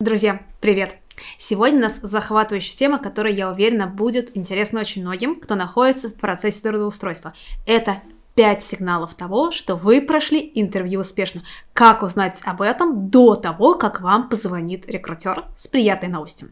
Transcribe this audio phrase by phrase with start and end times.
[0.00, 0.94] Друзья, привет!
[1.40, 6.14] Сегодня у нас захватывающая тема, которая, я уверена, будет интересна очень многим, кто находится в
[6.14, 7.34] процессе трудоустройства.
[7.66, 8.02] Это
[8.36, 11.42] 5 сигналов того, что вы прошли интервью успешно.
[11.72, 16.50] Как узнать об этом до того, как вам позвонит рекрутер с приятной новостью?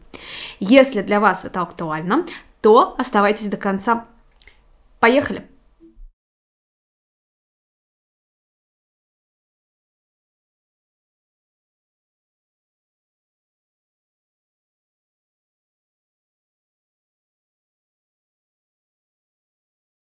[0.59, 2.25] Если для вас это актуально,
[2.59, 4.07] то оставайтесь до конца.
[4.99, 5.47] Поехали!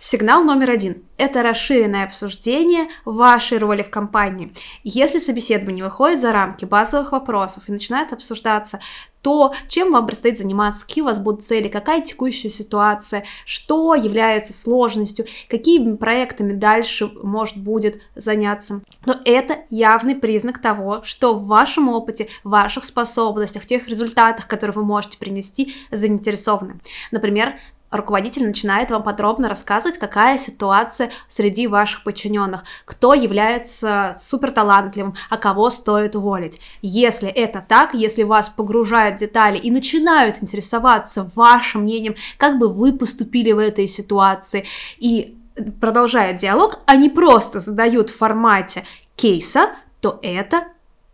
[0.07, 4.53] Сигнал номер один– это расширенное обсуждение вашей роли в компании.
[4.83, 8.79] Если собеседование выходит за рамки базовых вопросов и начинает обсуждаться
[9.23, 14.53] то, чем вам предстоит заниматься, какие у вас будут цели, какая текущая ситуация, что является
[14.53, 18.81] сложностью, какими проектами дальше может будет заняться.
[19.07, 24.85] Но это явный признак того, что в вашем опыте, ваших способностях, тех результатах, которые вы
[24.85, 26.79] можете принести, заинтересованы.
[27.09, 27.55] Например,
[27.97, 35.69] руководитель начинает вам подробно рассказывать, какая ситуация среди ваших подчиненных, кто является суперталантливым, а кого
[35.69, 36.59] стоит уволить.
[36.81, 42.71] Если это так, если вас погружают в детали и начинают интересоваться вашим мнением, как бы
[42.71, 44.65] вы поступили в этой ситуации,
[44.97, 45.37] и
[45.79, 48.83] продолжают диалог, не просто задают в формате
[49.15, 50.67] кейса, то это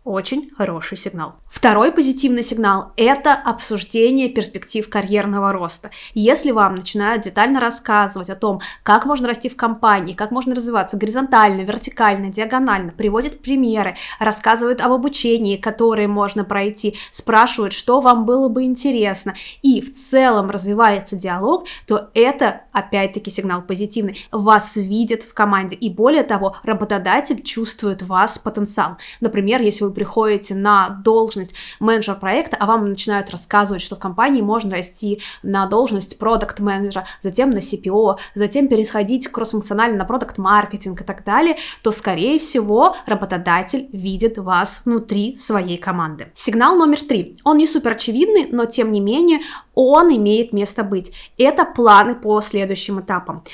[0.04, 1.34] очень хороший сигнал.
[1.52, 5.90] Второй позитивный сигнал– это обсуждение перспектив карьерного роста.
[6.14, 10.96] Если вам начинают детально рассказывать о том, как можно расти в компании, как можно развиваться
[10.96, 18.48] горизонтально, вертикально, диагонально, приводят примеры, рассказывают об обучении, которое можно пройти, спрашивают, что вам было
[18.48, 24.26] бы интересно, и в целом развивается диалог, то это, опять-таки, сигнал позитивный.
[24.32, 28.96] Вас видят в команде, и более того, работодатель чувствует вас потенциал.
[29.20, 31.41] Например, если вы приходите на должность
[31.80, 37.06] менеджера проекта, а вам начинают рассказывать, что в компании можно расти на должность продукт менеджера
[37.22, 42.96] затем на CPO, затем переходить кроссфункционально на продукт маркетинг и так далее, то, скорее всего,
[43.06, 46.32] работодатель видит вас внутри своей команды.
[46.34, 47.36] Сигнал номер три.
[47.44, 49.40] Он не супер очевидный, но тем не менее
[49.74, 51.12] он имеет место быть.
[51.38, 53.44] Это планы по следующим этапам.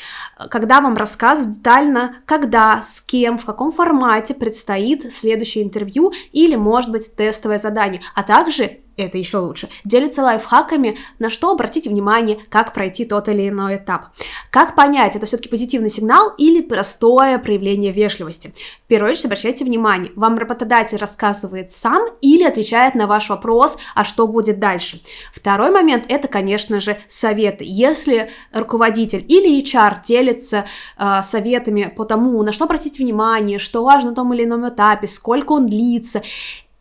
[0.51, 6.91] Когда вам рассказывают детально, когда, с кем, в каком формате предстоит следующее интервью или, может
[6.91, 9.69] быть, тестовое задание, а также это еще лучше.
[9.85, 14.07] Делится лайфхаками, на что обратить внимание, как пройти тот или иной этап.
[14.51, 18.53] Как понять, это все-таки позитивный сигнал или простое проявление вежливости?
[18.85, 24.05] В первую очередь обращайте внимание, вам работодатель рассказывает сам или отвечает на ваш вопрос, а
[24.05, 25.01] что будет дальше.
[25.33, 27.65] Второй момент– это, конечно же, советы.
[27.67, 30.67] Если руководитель или HR делится
[30.99, 35.07] э, советами по тому, на что обратить внимание, что важно на том или ином этапе,
[35.07, 36.23] сколько он длится,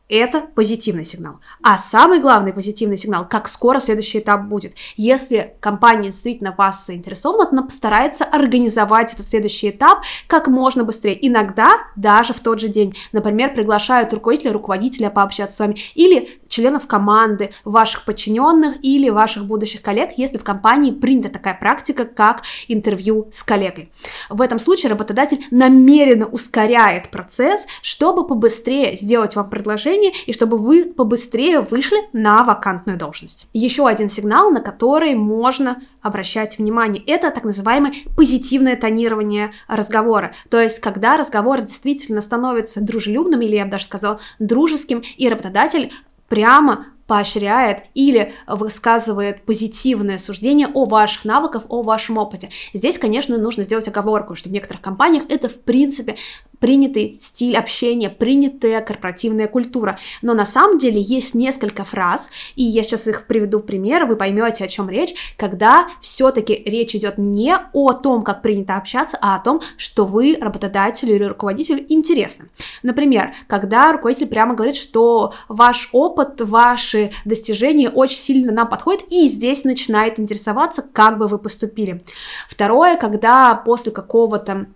[0.10, 1.40] это позитивный сигнал.
[1.62, 4.74] А самый главный позитивный сигнал, как скоро следующий этап будет.
[4.96, 11.18] Если компания действительно вас заинтересована, она постарается организовать этот следующий этап как можно быстрее.
[11.28, 12.96] Иногда даже в тот же день.
[13.12, 19.82] Например, приглашают руководителя, руководителя пообщаться с вами или членов команды, ваших подчиненных или ваших будущих
[19.82, 23.92] коллег, если в компании принята такая практика, как интервью с коллегой.
[24.30, 30.58] В этом случае работодатель намеренно ускоряет процесс, чтобы побыстрее сделать вам предложение повышение и чтобы
[30.58, 33.48] вы побыстрее вышли на вакантную должность.
[33.54, 40.34] Еще один сигнал, на который можно обращать внимание, это так называемое позитивное тонирование разговора.
[40.50, 45.92] То есть, когда разговор действительно становится дружелюбным, или я бы даже сказала дружеским, и работодатель
[46.30, 52.50] прямо поощряет или высказывает позитивное суждение о ваших навыках, о вашем опыте.
[52.74, 56.18] Здесь, конечно, нужно сделать оговорку, что в некоторых компаниях это, в принципе,
[56.60, 59.98] принятый стиль общения, принятая корпоративная культура.
[60.22, 64.16] Но на самом деле есть несколько фраз, и я сейчас их приведу в пример, вы
[64.16, 69.36] поймете, о чем речь, когда все-таки речь идет не о том, как принято общаться, а
[69.36, 72.50] о том, что вы работодателю или руководителю интересны.
[72.84, 79.28] Например, когда руководитель прямо говорит, что ваш опыт, ваши достижения очень сильно нам подходят, и
[79.28, 82.04] здесь начинает интересоваться, как бы вы поступили.
[82.50, 84.68] Второе, когда после какого-то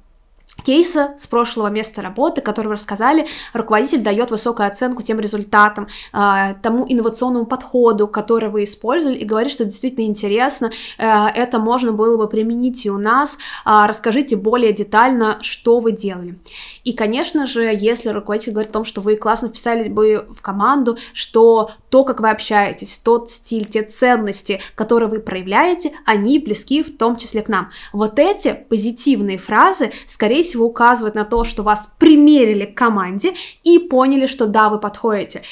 [0.64, 6.54] кейса с прошлого места работы, который вы рассказали, руководитель дает высокую оценку тем результатам, а,
[6.56, 12.18] тому инновационному подходу, который вы использовали, и говорит, что действительно интересно, э, это можно было
[12.18, 16.38] бы применить и у нас, а, расскажите более детально, что вы делали.
[16.84, 20.98] И, конечно же, если руководитель говорит о том, что вы классно вписались бы в команду,
[21.14, 26.98] что то, как вы общаетесь, тот стиль, те ценности, которые вы проявляете, они близки в
[26.98, 27.70] том числе к нам.
[27.92, 33.34] Вот эти позитивные фразы, скорее всего, указывают на то, что вас примерили к команде
[33.64, 35.44] и поняли, что да, вы подходите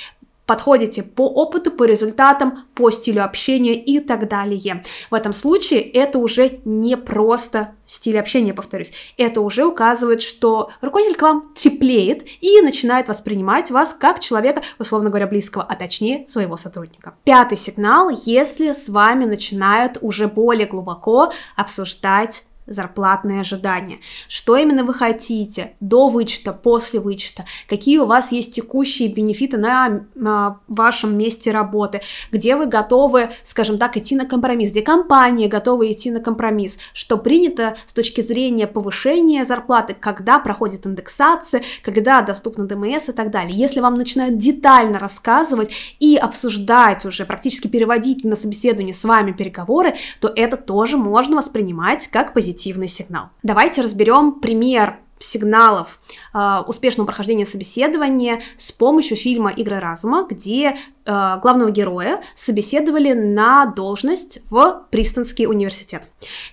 [0.50, 4.84] подходите по опыту, по результатам, по стилю общения и так далее.
[5.12, 8.92] В этом случае это уже не просто стиль общения, повторюсь.
[9.16, 15.10] Это уже указывает, что руководитель к вам теплеет и начинает воспринимать вас как человека, условно
[15.10, 17.13] говоря, близкого, а точнее своего сотрудника.
[17.25, 24.00] Пятый сигнал, если с вами начинают уже более глубоко обсуждать зарплатные ожидания.
[24.27, 30.06] Что именно вы хотите до вычета, после вычета, какие у вас есть текущие бенефиты на,
[30.16, 32.01] на вашем месте работы,
[32.31, 37.18] где вы готовы, скажем так, идти на компромисс, где компания готова идти на компромисс, что
[37.18, 43.57] принято с точки зрения повышения зарплаты, когда проходит индексация, когда доступно ДМС и так далее.
[43.57, 49.95] Если вам начинают детально рассказывать и обсуждать уже, практически переводить на собеседование с вами переговоры,
[50.21, 53.29] то это тоже можно воспринимать как позитив позитивный сигнал.
[53.44, 56.00] Давайте разберем пример сигналов
[56.33, 60.77] э, успешного прохождения собеседования с помощью фильма «Игры разума», где
[61.09, 66.03] главного героя собеседовали на должность в Пристонский университет.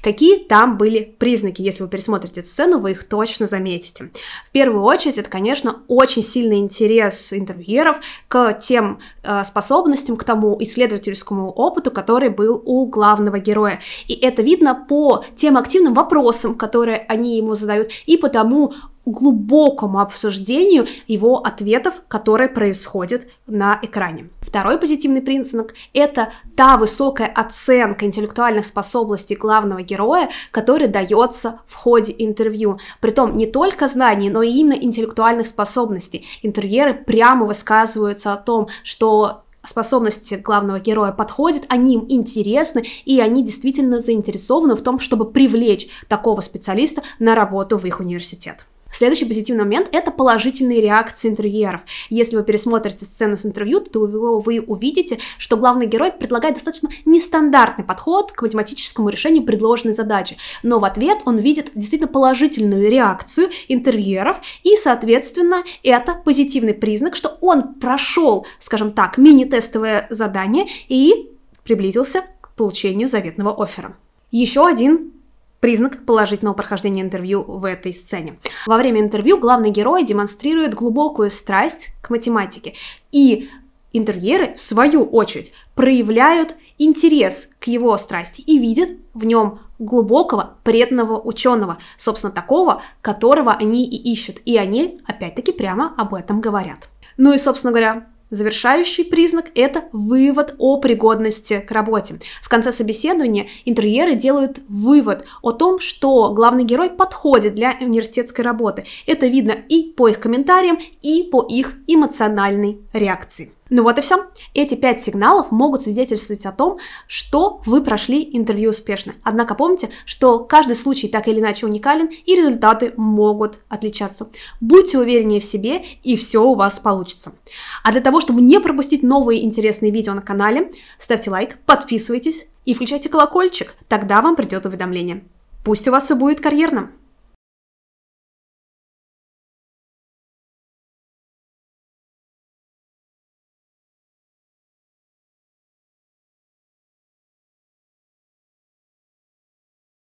[0.03, 1.63] Какие там были признаки?
[1.63, 4.11] Если вы пересмотрите сцену, вы их точно заметите.
[4.49, 7.99] В первую очередь, это, конечно, очень сильный интерес интервьюеров
[8.29, 13.81] к тем э, способностям, к тому исследовательскому опыту, который был у главного героя.
[14.09, 18.73] И это видно по тем активным вопросам, которые они ему задают, и по тому
[19.07, 24.29] глубокому обсуждению его ответов, которые происходят на экране.
[24.41, 32.15] Второй позитивный признак– это та высокая оценка интеллектуальных способностей главного героя, которая дается в ходе
[32.19, 32.79] интервью.
[33.01, 36.27] Притом не только знаний, но и именно интеллектуальных способностей.
[36.43, 43.45] Интервьюеры прямо высказываются о том, что способности главного героя подходят, они им интересны, и они
[43.45, 48.67] действительно заинтересованы в том, чтобы привлечь такого специалиста на работу в их университет.
[48.97, 51.83] Следующий позитивный момент– это положительные реакции интервьюеров.
[52.09, 57.85] Если вы пересмотрите сцену с интервью, то вы увидите, что главный герой предлагает достаточно нестандартный
[57.85, 64.39] подход к математическому решению предложенной задачи, но в ответ он видит действительно положительную реакцию интервьюеров,
[64.63, 71.33] и, соответственно, это позитивный признак, что он прошел, скажем так, мини-тестовое задание и
[71.65, 73.95] приблизился к получению заветного оффера.
[74.31, 75.13] Еще один
[75.61, 78.39] признак положительного прохождения интервью в этой сцене.
[78.67, 82.75] Во время интервью главный герой демонстрирует глубокую страсть к математике,
[83.13, 83.49] и
[83.93, 91.21] интервьюеры, в свою очередь, проявляют интерес к его страсти и видят в нем глубокого, преданного
[91.21, 94.39] ученого, собственно, такого, которого они и ищут.
[94.45, 96.89] И они, опять-таки, прямо об этом говорят.
[97.17, 102.19] Ну и, собственно говоря, Завершающий признак– это вывод о пригодности к работе.
[102.43, 108.85] В конце собеседования интерьеры делают вывод о том, что главный герой подходит для университетской работы.
[109.07, 113.53] Это видно и по их комментариям, и по их эмоциональной реакции.
[113.69, 114.27] Ну вот и все.
[114.55, 116.79] Эти пять сигналов могут свидетельствовать о том,
[117.09, 119.15] что вы прошли интервью успешно.
[119.25, 124.31] Однако помните, что каждый случай так или иначе уникален, и результаты могут отличаться.
[124.61, 127.35] Будьте увереннее в себе, и все у вас получится.
[127.83, 132.75] А для того, чтобы не пропустить новые интересные видео на канале, ставьте лайк, подписывайтесь и
[132.75, 135.25] включайте колокольчик, тогда вам придет уведомление.
[135.65, 136.93] Пусть у вас все будет карьерно!